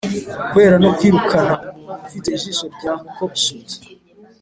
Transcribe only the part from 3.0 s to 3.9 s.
cockshut,